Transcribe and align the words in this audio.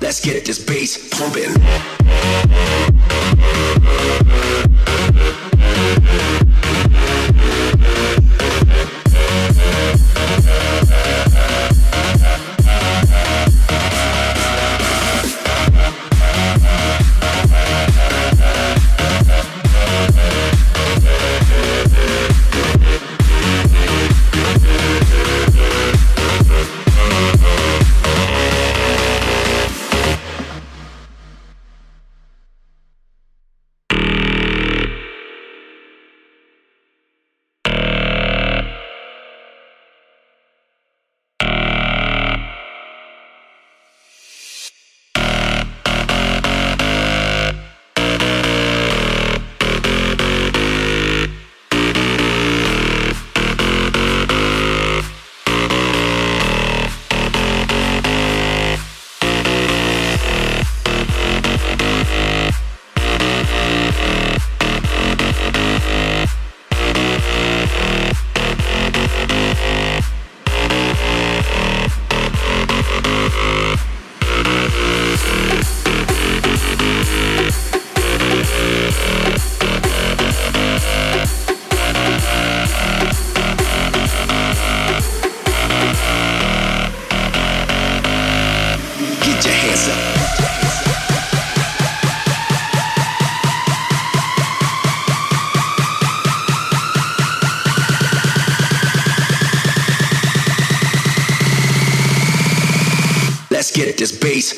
Let's 0.00 0.24
get 0.24 0.46
this 0.46 0.58
bass 0.64 1.10
pumping. 1.10 1.53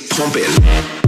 Pumping. 0.04 1.05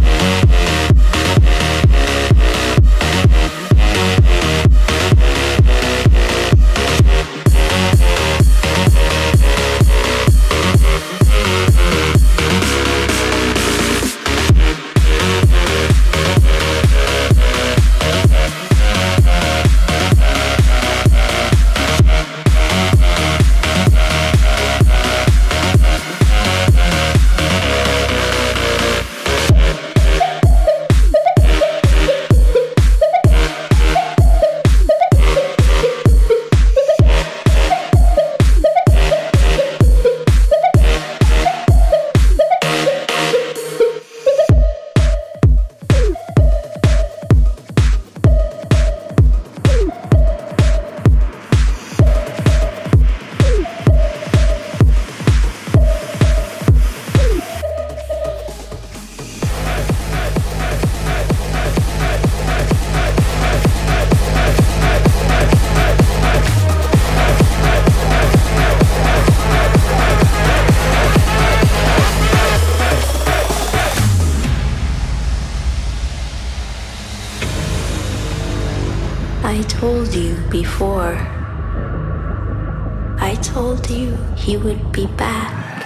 I 83.29 83.35
told 83.35 83.91
you 83.91 84.17
he 84.37 84.57
would 84.57 84.91
be 84.91 85.07
back. 85.07 85.85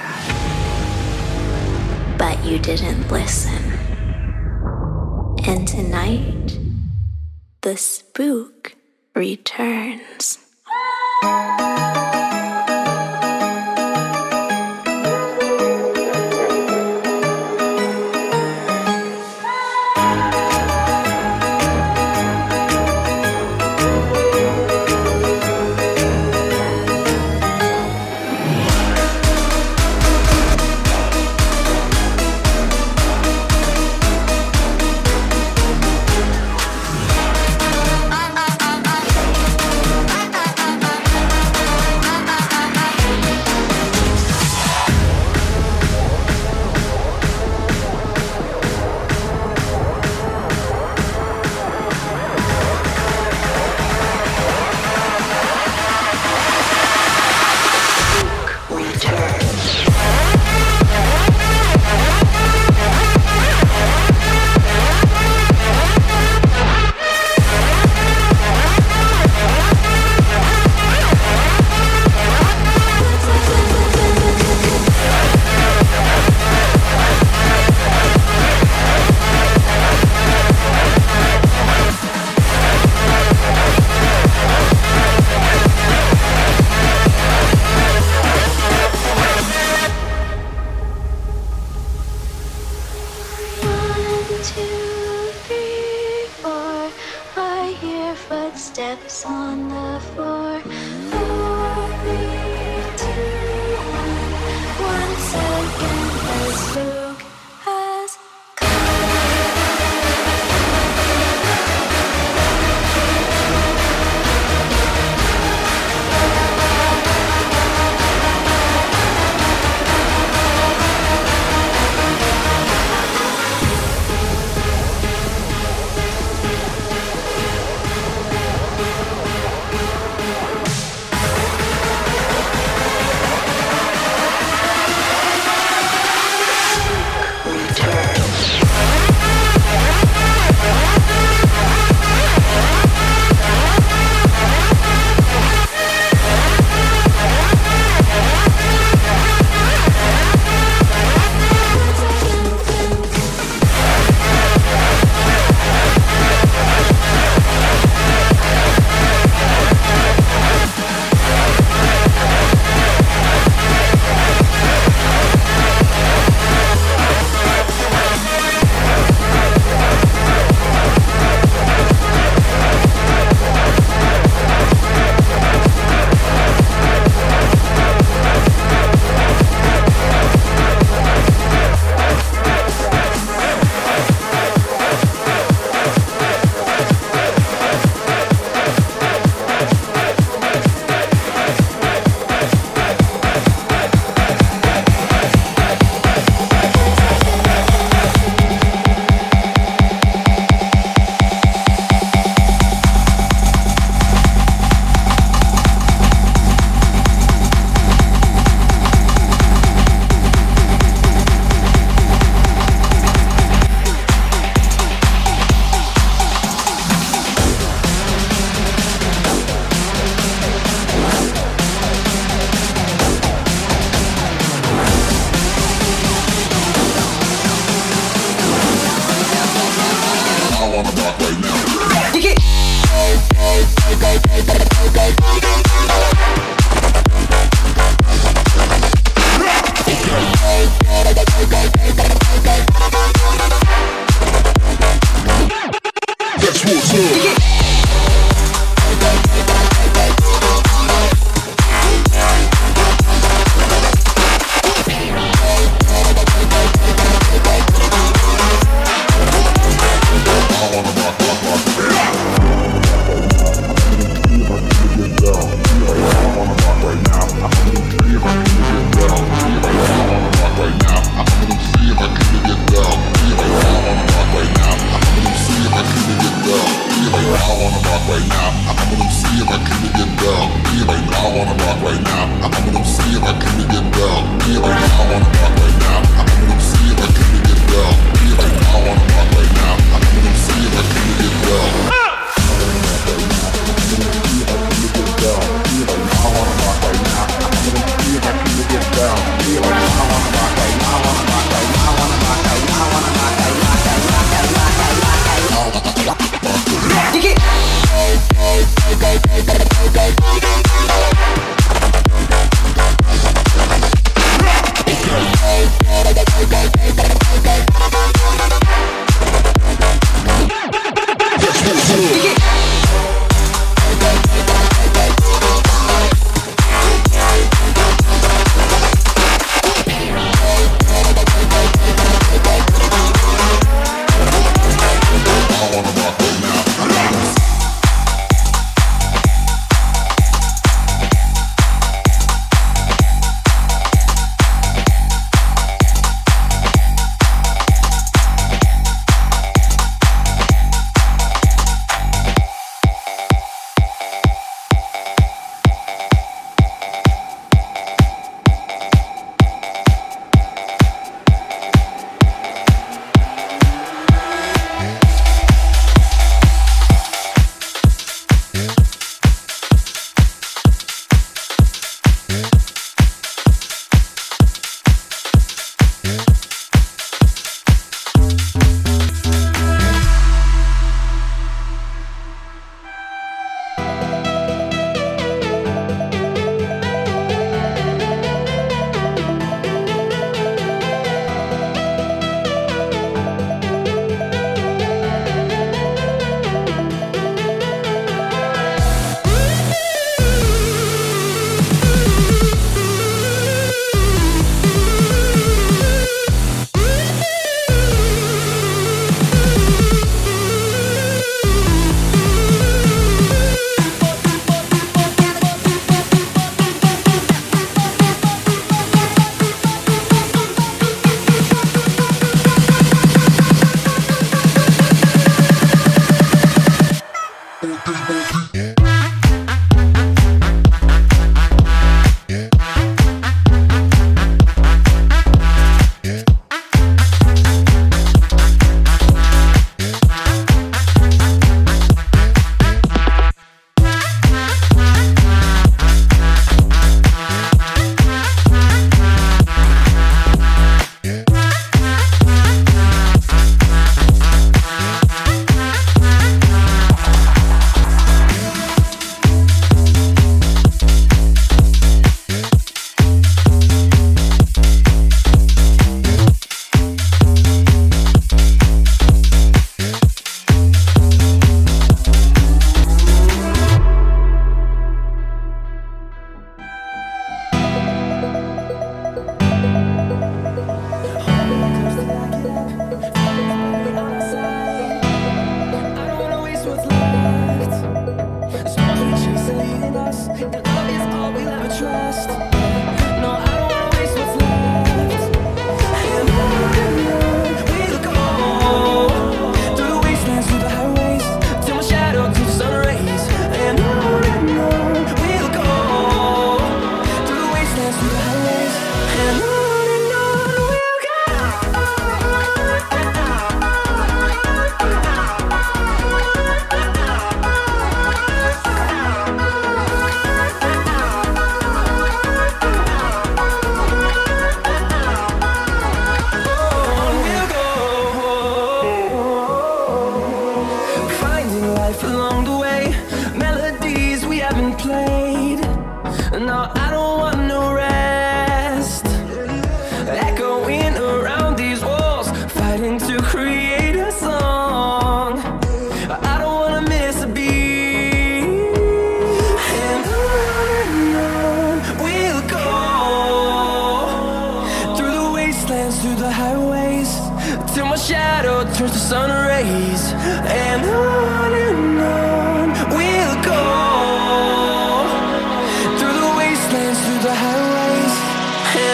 But 2.16 2.44
you 2.44 2.60
didn't 2.60 3.10
listen. 3.10 3.64
And 5.44 5.66
tonight, 5.66 6.56
the 7.62 7.76
spook 7.76 8.76
returns. 9.16 10.38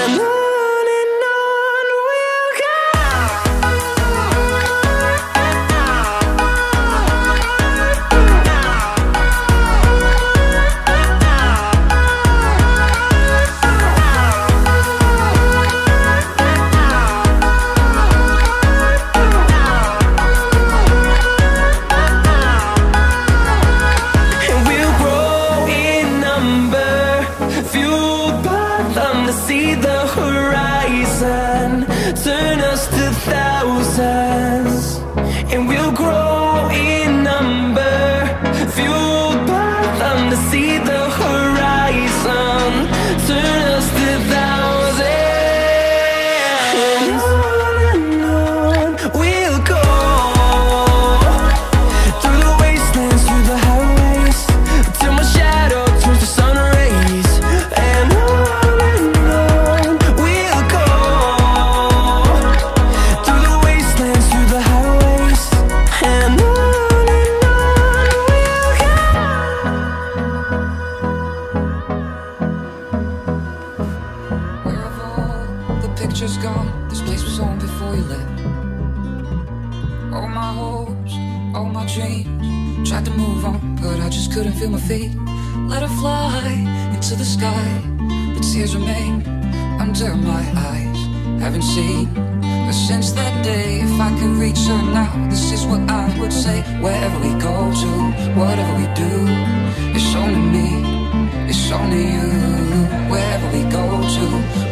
alone. 0.08 0.37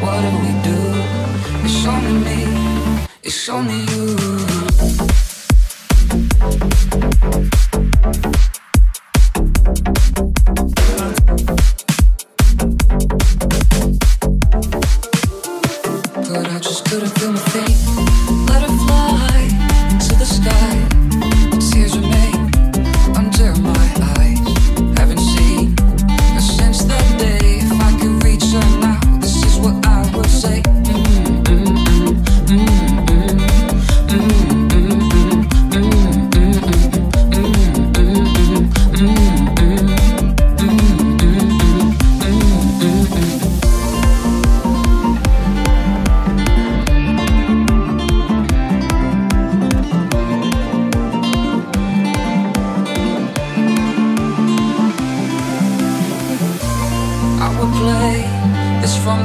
What 0.01 0.21
do 0.21 0.31
we 0.45 0.53
do? 0.63 0.79
It's 1.65 1.87
only 1.87 2.13
me, 2.25 2.41
it's 3.23 3.49
only 3.49 3.81
you 3.93 4.26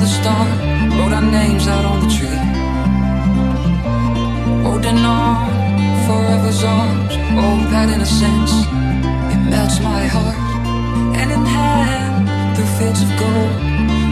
the 0.02 0.08
star, 0.08 0.48
wrote 0.98 1.14
our 1.14 1.22
names 1.22 1.68
out 1.68 1.86
on 1.86 2.00
the 2.04 2.10
tree. 2.18 2.42
Holding 4.66 4.98
on, 5.06 5.46
forever's 6.08 6.64
ours, 6.64 7.14
old 7.44 7.66
that 7.72 7.88
innocence, 7.94 8.52
it 9.34 9.42
melts 9.54 9.80
my 9.80 10.04
heart. 10.14 10.40
Hand 11.18 11.32
in 11.38 11.46
hand, 11.46 12.24
through 12.56 12.72
fields 12.78 13.02
of 13.06 13.12
gold, 13.22 13.54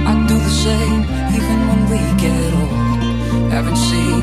I 0.09 0.13
do 0.29 0.37
the 0.37 0.55
same, 0.67 1.01
even 1.37 1.57
when 1.69 1.81
we 1.91 2.01
get 2.21 2.51
old. 2.61 3.49
Haven't 3.49 3.81
seen 3.89 4.21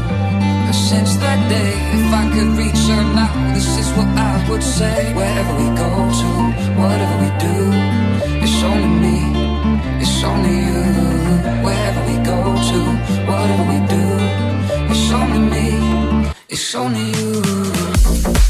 her 0.66 0.76
since 0.90 1.16
that 1.16 1.40
day. 1.50 1.72
If 1.98 2.07
I 2.20 2.24
could 2.33 2.50
reach 2.62 2.83
her 2.94 3.02
now, 3.20 3.33
this 3.55 3.66
is 3.83 3.88
what 3.98 4.07
I 4.31 4.35
would 4.48 4.62
say. 4.62 5.12
Wherever 5.18 5.52
we 5.61 5.66
go 5.83 5.90
to, 6.20 6.31
whatever 6.79 7.16
we 7.24 7.31
do, 7.48 7.59
it's 8.44 8.62
only 8.62 8.92
me. 9.02 9.36
It's 10.02 10.22
only 10.24 10.57
you. 10.68 10.83
Wherever 11.64 12.02
we 12.09 12.16
go 12.24 12.38
to, 12.70 12.81
whatever 13.31 13.64
we 13.72 13.79
do, 13.94 14.05
it's 14.92 15.12
only 15.12 15.40
me. 15.52 15.66
It's 16.48 16.74
only 16.74 17.07
you. 17.18 18.45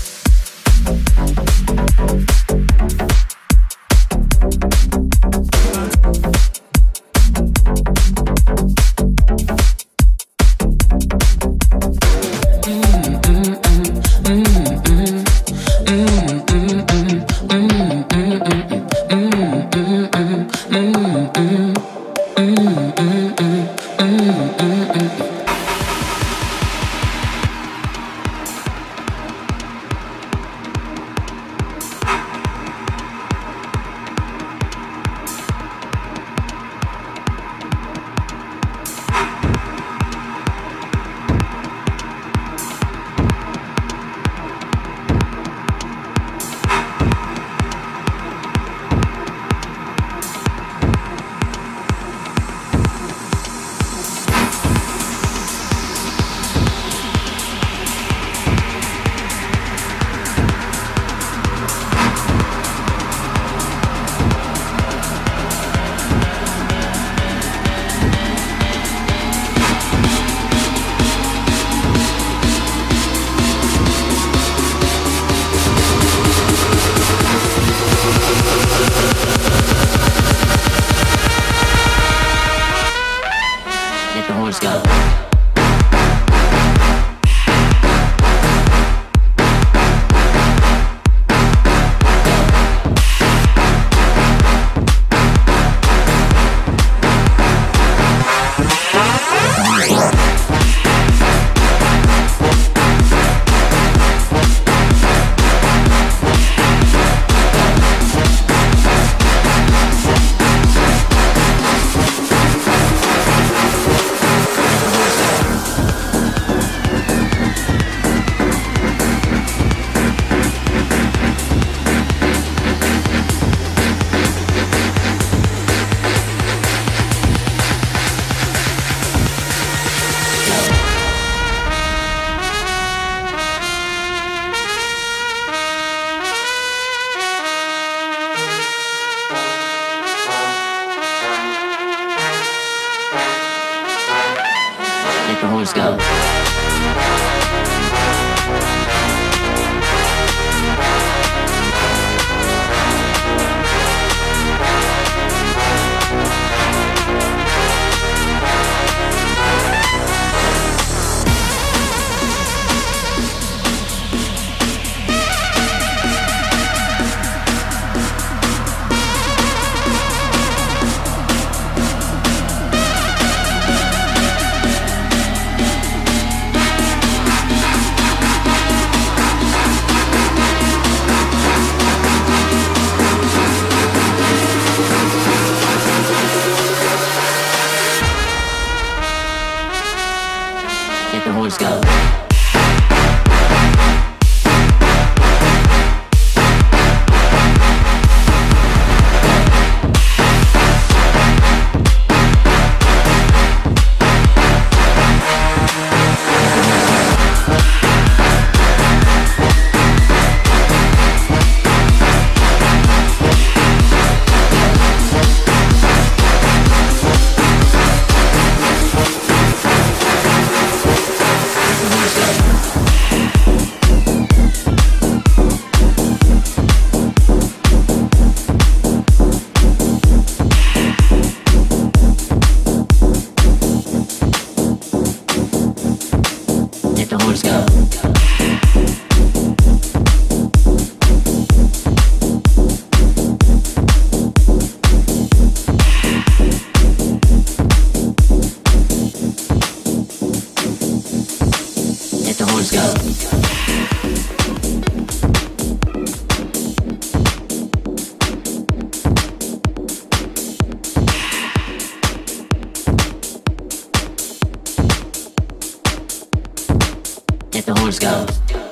the 267.66 267.74
horns 267.80 267.98
go. 267.98 268.65